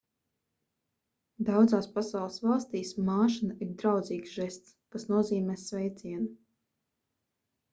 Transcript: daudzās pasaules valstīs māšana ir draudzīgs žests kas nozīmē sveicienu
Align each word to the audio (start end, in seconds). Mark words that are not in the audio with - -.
daudzās 1.49 1.87
pasaules 1.97 2.39
valstīs 2.45 2.93
māšana 3.09 3.59
ir 3.67 3.75
draudzīgs 3.83 4.33
žests 4.39 4.75
kas 4.97 5.07
nozīmē 5.15 5.59
sveicienu 5.69 6.33